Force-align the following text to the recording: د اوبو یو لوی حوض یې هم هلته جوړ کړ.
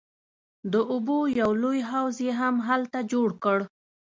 د 0.73 0.73
اوبو 0.91 1.17
یو 1.39 1.51
لوی 1.63 1.79
حوض 1.89 2.15
یې 2.25 2.31
هم 2.41 2.55
هلته 2.67 2.99
جوړ 3.11 3.29
کړ. 3.43 3.59